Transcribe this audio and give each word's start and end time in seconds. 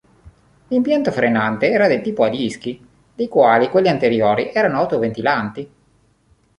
L'impianto 0.69 1.11
frenante 1.11 1.69
era 1.69 1.87
del 1.87 2.01
tipo 2.01 2.23
a 2.23 2.29
dischi, 2.29 2.83
dei 3.13 3.27
quali 3.27 3.69
quelli 3.69 3.87
anteriori 3.87 4.49
erano 4.51 4.79
autoventilanti. 4.79 5.71